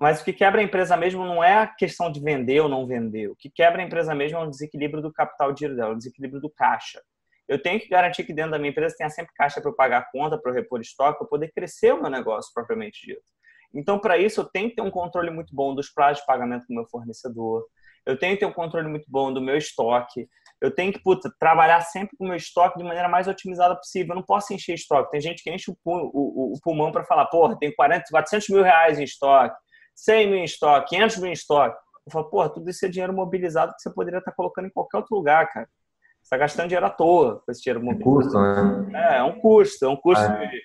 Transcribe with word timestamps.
Mas 0.00 0.20
o 0.20 0.24
que 0.24 0.32
quebra 0.32 0.62
a 0.62 0.64
empresa 0.64 0.96
mesmo 0.96 1.26
não 1.26 1.44
é 1.44 1.58
a 1.58 1.66
questão 1.66 2.10
de 2.10 2.20
vender 2.20 2.60
ou 2.60 2.68
não 2.70 2.86
vender. 2.86 3.28
O 3.28 3.36
que 3.36 3.50
quebra 3.50 3.82
a 3.82 3.84
empresa 3.84 4.14
mesmo 4.14 4.38
é 4.38 4.42
o 4.42 4.48
desequilíbrio 4.48 5.02
do 5.02 5.12
capital 5.12 5.52
de 5.52 5.60
giro 5.60 5.76
dela, 5.76 5.92
o 5.92 5.96
desequilíbrio 5.96 6.40
do 6.40 6.48
caixa. 6.48 7.02
Eu 7.46 7.60
tenho 7.60 7.78
que 7.78 7.88
garantir 7.88 8.24
que 8.24 8.32
dentro 8.32 8.52
da 8.52 8.58
minha 8.58 8.70
empresa 8.70 8.94
tenha 8.96 9.10
sempre 9.10 9.34
caixa 9.34 9.60
para 9.60 9.70
eu 9.70 9.74
pagar 9.74 9.98
a 9.98 10.10
conta, 10.10 10.38
para 10.38 10.52
eu 10.52 10.54
repor 10.54 10.80
estoque, 10.80 11.18
para 11.18 11.28
poder 11.28 11.52
crescer 11.52 11.92
o 11.92 12.00
meu 12.00 12.10
negócio 12.10 12.50
propriamente 12.54 13.06
dito. 13.06 13.22
Então, 13.74 13.98
para 13.98 14.16
isso, 14.16 14.40
eu 14.40 14.44
tenho 14.44 14.70
que 14.70 14.76
ter 14.76 14.82
um 14.82 14.90
controle 14.90 15.30
muito 15.30 15.54
bom 15.54 15.74
dos 15.74 15.90
prazos 15.90 16.20
de 16.20 16.26
pagamento 16.26 16.66
do 16.66 16.74
meu 16.74 16.86
fornecedor. 16.86 17.64
Eu 18.06 18.18
tenho 18.18 18.34
que 18.34 18.40
ter 18.40 18.46
um 18.46 18.52
controle 18.52 18.88
muito 18.88 19.04
bom 19.08 19.32
do 19.32 19.40
meu 19.40 19.56
estoque. 19.56 20.28
Eu 20.60 20.74
tenho 20.74 20.92
que 20.92 21.02
puta, 21.02 21.30
trabalhar 21.38 21.80
sempre 21.82 22.16
com 22.16 22.24
o 22.24 22.28
meu 22.28 22.36
estoque 22.36 22.78
de 22.78 22.84
maneira 22.84 23.08
mais 23.08 23.28
otimizada 23.28 23.76
possível. 23.76 24.12
Eu 24.12 24.16
não 24.16 24.22
posso 24.22 24.52
encher 24.54 24.74
estoque. 24.74 25.10
Tem 25.10 25.20
gente 25.20 25.42
que 25.42 25.50
enche 25.50 25.70
o, 25.70 26.58
pulmão 26.62 26.90
para 26.90 27.04
falar, 27.04 27.26
porra, 27.26 27.58
tem 27.58 27.74
40, 27.74 28.04
400 28.10 28.48
mil 28.48 28.62
reais 28.62 28.98
em 28.98 29.04
estoque, 29.04 29.56
100 30.04 30.30
mil 30.30 30.38
em 30.38 30.44
estoque, 30.44 30.90
500 30.90 31.16
mil 31.18 31.28
em 31.28 31.32
estoque. 31.32 31.76
Eu 32.06 32.12
falo, 32.12 32.30
porra, 32.30 32.48
tudo 32.48 32.68
isso 32.70 32.84
é 32.84 32.88
dinheiro 32.88 33.12
mobilizado 33.12 33.72
que 33.74 33.82
você 33.82 33.90
poderia 33.92 34.18
estar 34.18 34.32
colocando 34.32 34.66
em 34.66 34.70
qualquer 34.70 34.98
outro 34.98 35.14
lugar, 35.14 35.48
cara. 35.52 35.66
Você 35.66 36.26
está 36.26 36.36
gastando 36.36 36.68
dinheiro 36.68 36.86
à 36.86 36.90
toa 36.90 37.42
com 37.44 37.52
esse 37.52 37.62
dinheiro 37.62 37.84
mobilizado. 37.84 38.20
É 38.20 38.54
custo, 38.54 38.90
né? 38.90 39.14
É, 39.14 39.18
é 39.18 39.22
um 39.22 39.38
custo. 39.38 39.84
É 39.84 39.88
um 39.88 39.96
custo 39.96 40.24
é. 40.24 40.46
De, 40.46 40.60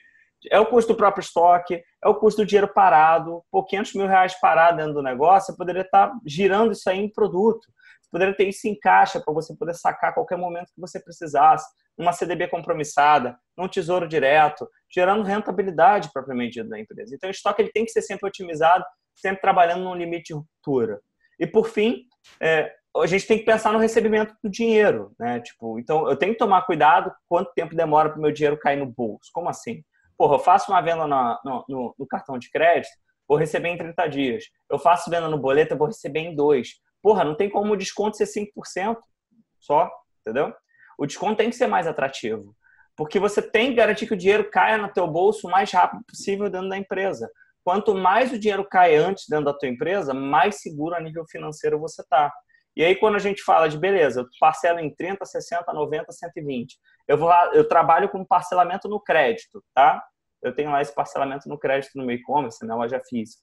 é 0.52 0.60
o 0.60 0.66
custo 0.66 0.94
do 0.94 0.98
próprio 0.98 1.22
estoque, 1.22 1.82
é 2.04 2.08
o 2.08 2.16
custo 2.16 2.42
do 2.42 2.46
dinheiro 2.46 2.72
parado. 2.72 3.44
Pô, 3.52 3.64
500 3.64 3.94
mil 3.96 4.08
reais 4.08 4.40
parado 4.40 4.78
dentro 4.78 4.94
do 4.94 5.02
negócio, 5.02 5.52
você 5.52 5.58
poderia 5.58 5.82
estar 5.82 6.12
girando 6.26 6.72
isso 6.72 6.90
aí 6.90 7.00
em 7.00 7.12
produto. 7.12 7.66
Você 8.02 8.10
poderia 8.12 8.36
ter 8.36 8.48
isso 8.48 8.68
em 8.68 8.78
caixa 8.78 9.20
para 9.20 9.34
você 9.34 9.56
poder 9.56 9.74
sacar 9.74 10.12
a 10.12 10.14
qualquer 10.14 10.38
momento 10.38 10.72
que 10.74 10.80
você 10.80 11.00
precisasse. 11.00 11.66
Uma 11.98 12.12
CDB 12.12 12.48
compromissada, 12.48 13.38
num 13.58 13.68
tesouro 13.68 14.08
direto, 14.08 14.70
gerando 14.94 15.24
rentabilidade 15.24 16.10
propriamente 16.14 16.62
da 16.64 16.80
empresa. 16.80 17.16
Então, 17.16 17.30
o 17.30 17.32
estoque 17.32 17.62
ele 17.62 17.72
tem 17.72 17.86
que 17.86 17.92
ser 17.92 18.02
sempre 18.02 18.28
otimizado, 18.28 18.84
sempre 19.16 19.42
trabalhando 19.42 19.84
num 19.84 19.96
limite 19.96 20.28
de 20.28 20.34
ruptura. 20.34 21.00
E, 21.40 21.48
por 21.48 21.68
fim, 21.70 22.04
é, 22.40 22.74
a 23.02 23.08
gente 23.08 23.28
tem 23.28 23.38
que 23.38 23.46
pensar 23.46 23.74
no 23.74 23.80
recebimento 23.80 24.36
do 24.44 24.50
dinheiro, 24.50 25.14
né? 25.20 25.40
Tipo, 25.40 25.80
então 25.80 26.10
eu 26.10 26.16
tenho 26.16 26.34
que 26.34 26.40
tomar 26.40 26.62
cuidado 26.64 27.14
quanto 27.28 27.54
tempo 27.54 27.76
demora 27.76 28.10
para 28.10 28.18
o 28.18 28.22
meu 28.22 28.32
dinheiro 28.32 28.58
cair 28.58 28.78
no 28.78 28.86
bolso. 28.86 29.30
Como 29.34 29.50
assim? 29.50 29.84
Porra, 30.18 30.36
eu 30.36 30.40
faço 30.40 30.72
uma 30.72 30.82
venda 30.82 31.06
no, 31.06 31.66
no, 31.68 31.96
no, 32.00 32.08
cartão 32.08 32.38
de 32.38 32.50
crédito, 32.50 32.92
vou 33.28 33.38
receber 33.38 33.70
em 33.70 33.78
30 33.78 34.08
dias. 34.08 34.46
Eu 34.70 34.80
faço 34.80 35.10
venda 35.10 35.28
no 35.28 35.38
boleto, 35.38 35.78
vou 35.78 35.88
receber 35.88 36.20
em 36.20 36.36
dois. 36.36 36.76
Porra, 37.02 37.24
não 37.24 37.36
tem 37.36 37.50
como 37.50 37.74
o 37.74 37.78
desconto 37.78 38.16
ser 38.16 38.26
5% 38.26 38.98
só, 39.60 39.92
entendeu? 40.22 40.54
O 40.98 41.06
desconto 41.06 41.36
tem 41.36 41.50
que 41.50 41.56
ser 41.56 41.68
mais 41.68 41.88
atrativo. 41.88 42.56
Porque 42.96 43.20
você 43.20 43.42
tem 43.42 43.70
que 43.70 43.76
garantir 43.76 44.08
que 44.08 44.14
o 44.14 44.18
dinheiro 44.18 44.50
caia 44.50 44.78
no 44.78 44.92
teu 44.92 45.06
bolso 45.06 45.48
o 45.48 45.52
mais 45.52 45.70
rápido 45.70 46.02
possível 46.06 46.50
dentro 46.50 46.70
da 46.70 46.78
empresa. 46.78 47.30
Quanto 47.66 47.96
mais 47.96 48.32
o 48.32 48.38
dinheiro 48.38 48.64
cai 48.64 48.96
antes 48.96 49.26
dentro 49.28 49.46
da 49.46 49.54
tua 49.54 49.68
empresa, 49.68 50.14
mais 50.14 50.62
seguro 50.62 50.94
a 50.94 51.00
nível 51.00 51.26
financeiro 51.28 51.80
você 51.80 52.04
está. 52.04 52.32
E 52.76 52.84
aí, 52.84 52.96
quando 52.96 53.16
a 53.16 53.20
gente 53.20 53.42
fala 53.42 53.68
de 53.68 53.76
beleza, 53.76 54.22
eu 54.22 54.28
parcelo 54.40 54.80
em 54.80 54.94
30, 54.94 55.26
60, 55.26 55.74
90, 55.74 56.12
120. 56.12 56.78
Eu, 57.08 57.18
vou 57.18 57.32
eu 57.54 57.68
trabalho 57.68 58.08
com 58.08 58.24
parcelamento 58.24 58.88
no 58.88 59.00
crédito, 59.00 59.64
tá? 59.74 60.00
Eu 60.44 60.54
tenho 60.54 60.70
lá 60.70 60.80
esse 60.80 60.94
parcelamento 60.94 61.50
no 61.50 61.58
crédito 61.58 61.96
no 61.96 62.06
meu 62.06 62.16
e-commerce, 62.16 62.64
na 62.64 62.76
loja 62.76 63.02
física. 63.10 63.42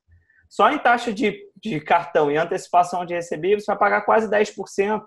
Só 0.49 0.71
em 0.71 0.79
taxa 0.79 1.13
de, 1.13 1.37
de 1.57 1.81
cartão 1.81 2.31
e 2.31 2.37
antecipação 2.37 3.05
de 3.05 3.15
recebível, 3.15 3.59
você 3.59 3.73
vai 3.73 3.79
pagar 3.79 4.03
quase 4.03 4.31
10%. 4.31 5.03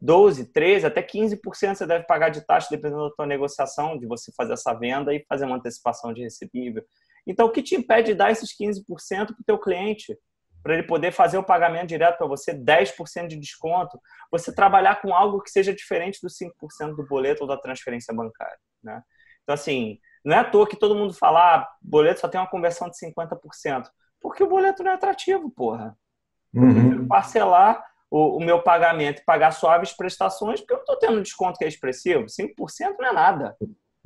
12, 0.00 0.52
13, 0.52 0.86
até 0.86 1.02
15% 1.02 1.74
você 1.74 1.86
deve 1.86 2.06
pagar 2.06 2.30
de 2.30 2.40
taxa, 2.46 2.68
dependendo 2.70 3.08
da 3.08 3.14
tua 3.14 3.26
negociação, 3.26 3.98
de 3.98 4.06
você 4.06 4.32
fazer 4.34 4.54
essa 4.54 4.72
venda 4.72 5.12
e 5.12 5.24
fazer 5.28 5.44
uma 5.44 5.56
antecipação 5.56 6.14
de 6.14 6.22
recebível. 6.22 6.82
Então, 7.26 7.46
o 7.46 7.50
que 7.50 7.62
te 7.62 7.74
impede 7.74 8.12
de 8.12 8.14
dar 8.14 8.30
esses 8.30 8.50
15% 8.56 8.84
para 9.26 9.40
o 9.40 9.44
teu 9.44 9.58
cliente? 9.58 10.16
para 10.66 10.74
ele 10.74 10.82
poder 10.82 11.12
fazer 11.12 11.38
o 11.38 11.44
pagamento 11.44 11.86
direto 11.86 12.18
para 12.18 12.26
você, 12.26 12.52
10% 12.52 13.28
de 13.28 13.36
desconto, 13.36 14.00
você 14.32 14.52
trabalhar 14.52 15.00
com 15.00 15.14
algo 15.14 15.40
que 15.40 15.48
seja 15.48 15.72
diferente 15.72 16.18
dos 16.20 16.36
5% 16.36 16.96
do 16.96 17.06
boleto 17.06 17.44
ou 17.44 17.48
da 17.48 17.56
transferência 17.56 18.12
bancária. 18.12 18.58
Né? 18.82 19.00
Então, 19.44 19.54
assim, 19.54 20.00
não 20.24 20.34
é 20.34 20.40
à 20.40 20.44
toa 20.44 20.66
que 20.66 20.74
todo 20.74 20.96
mundo 20.96 21.14
fala, 21.14 21.54
ah, 21.54 21.68
boleto 21.80 22.18
só 22.18 22.26
tem 22.26 22.40
uma 22.40 22.50
conversão 22.50 22.90
de 22.90 22.96
50%, 22.98 23.88
porque 24.20 24.42
o 24.42 24.48
boleto 24.48 24.82
não 24.82 24.90
é 24.90 24.94
atrativo, 24.94 25.48
porra. 25.52 25.96
Uhum. 26.52 27.06
Parcelar 27.06 27.84
o, 28.10 28.38
o, 28.38 28.40
meu 28.40 28.60
pagamento 28.60 29.20
e 29.20 29.24
pagar 29.24 29.52
suaves 29.52 29.92
prestações, 29.92 30.58
porque 30.58 30.72
eu 30.72 30.78
não 30.78 30.82
estou 30.82 30.98
tendo 30.98 31.18
um 31.18 31.22
desconto 31.22 31.60
que 31.60 31.64
é 31.64 31.68
expressivo, 31.68 32.24
5% 32.24 32.96
não 32.98 33.08
é 33.08 33.12
nada. 33.12 33.56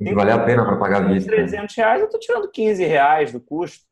Tem 0.03 0.13
que 0.13 0.15
valer 0.15 0.33
a 0.33 0.43
pena 0.43 0.65
para 0.65 0.77
pagar 0.77 1.03
a 1.03 1.07
vista. 1.07 1.31
300 1.31 1.75
reais, 1.75 1.99
eu 1.99 2.05
estou 2.05 2.19
tirando 2.19 2.49
15 2.49 2.83
reais 2.83 3.31
do 3.31 3.39
custo 3.39 3.85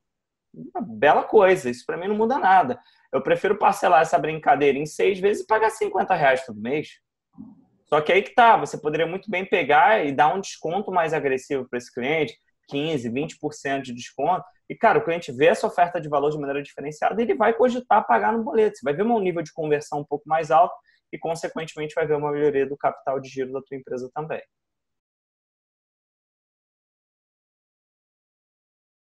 uma 0.54 0.82
bela 0.82 1.24
coisa. 1.24 1.70
Isso 1.70 1.86
para 1.86 1.98
mim 1.98 2.08
não 2.08 2.16
muda 2.16 2.38
nada. 2.38 2.80
Eu 3.14 3.22
prefiro 3.22 3.58
parcelar 3.58 4.02
essa 4.02 4.18
brincadeira 4.18 4.78
em 4.78 4.86
seis 4.86 5.20
vezes 5.20 5.44
e 5.44 5.48
pagar 5.48 5.70
50 5.70 6.14
reais 6.16 6.46
todo 6.46 6.60
mês. 6.60 7.00
Só 7.86 8.02
que 8.02 8.12
aí 8.12 8.22
que 8.22 8.36
tá, 8.36 8.56
você 8.56 8.78
poderia 8.78 9.08
muito 9.08 9.30
bem 9.30 9.46
pegar 9.46 10.06
e 10.06 10.12
dar 10.12 10.34
um 10.34 10.40
desconto 10.40 10.92
mais 10.92 11.14
agressivo 11.14 11.68
para 11.68 11.78
esse 11.78 11.92
cliente, 11.92 12.38
15, 12.68 13.10
20% 13.10 13.82
de 13.82 13.94
desconto. 13.94 14.44
E, 14.70 14.76
cara, 14.76 15.00
o 15.00 15.04
cliente 15.04 15.32
vê 15.32 15.48
essa 15.48 15.66
oferta 15.66 16.00
de 16.00 16.08
valor 16.08 16.30
de 16.30 16.38
maneira 16.38 16.62
diferenciada, 16.62 17.20
ele 17.20 17.34
vai 17.34 17.54
cogitar 17.54 18.06
pagar 18.06 18.32
no 18.32 18.44
boleto. 18.44 18.78
Você 18.78 18.84
vai 18.84 18.94
ver 18.94 19.04
um 19.04 19.20
nível 19.20 19.42
de 19.42 19.52
conversão 19.52 20.02
um 20.02 20.06
pouco 20.06 20.30
mais 20.30 20.52
alto 20.52 20.76
e, 21.12 21.18
consequentemente, 21.18 21.96
vai 21.96 22.06
ver 22.06 22.16
uma 22.16 22.32
melhoria 22.32 22.68
do 22.68 22.78
capital 22.78 23.20
de 23.20 23.28
giro 23.28 23.52
da 23.52 23.62
tua 23.62 23.76
empresa 23.76 24.08
também. 24.14 24.42